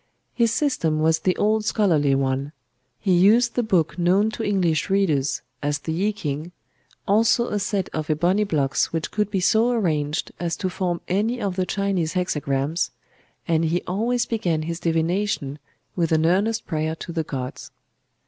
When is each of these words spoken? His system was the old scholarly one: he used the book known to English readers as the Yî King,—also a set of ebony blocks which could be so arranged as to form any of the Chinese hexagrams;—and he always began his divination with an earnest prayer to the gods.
His 0.33 0.51
system 0.51 0.99
was 0.99 1.19
the 1.19 1.35
old 1.35 1.63
scholarly 1.63 2.15
one: 2.15 2.53
he 2.99 3.13
used 3.15 3.53
the 3.53 3.61
book 3.61 3.99
known 3.99 4.31
to 4.31 4.43
English 4.43 4.89
readers 4.89 5.43
as 5.61 5.77
the 5.77 5.93
Yî 5.93 6.15
King,—also 6.15 7.47
a 7.49 7.59
set 7.59 7.87
of 7.93 8.09
ebony 8.09 8.43
blocks 8.43 8.91
which 8.91 9.11
could 9.11 9.29
be 9.29 9.39
so 9.39 9.69
arranged 9.69 10.31
as 10.39 10.57
to 10.57 10.71
form 10.71 11.01
any 11.07 11.39
of 11.39 11.55
the 11.55 11.67
Chinese 11.67 12.13
hexagrams;—and 12.15 13.65
he 13.65 13.83
always 13.85 14.25
began 14.25 14.63
his 14.63 14.79
divination 14.79 15.59
with 15.95 16.11
an 16.11 16.25
earnest 16.25 16.65
prayer 16.65 16.95
to 16.95 17.11
the 17.11 17.23
gods. 17.23 17.69